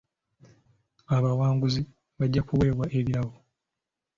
[1.15, 1.81] Abawanguzi
[2.17, 3.35] bajja kuweebwa ebirabo.